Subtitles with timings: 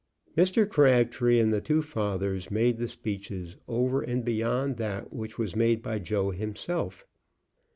[0.35, 0.67] Mr.
[0.67, 5.83] Crabtree and the two fathers made the speeches, over and beyond that which was made
[5.83, 7.05] by Joe himself.